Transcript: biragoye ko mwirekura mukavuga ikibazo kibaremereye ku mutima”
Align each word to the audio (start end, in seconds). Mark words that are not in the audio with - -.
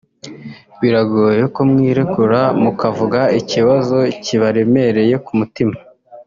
biragoye 0.81 1.43
ko 1.53 1.61
mwirekura 1.69 2.39
mukavuga 2.63 3.19
ikibazo 3.39 3.97
kibaremereye 4.23 5.15
ku 5.25 5.31
mutima” 5.41 5.77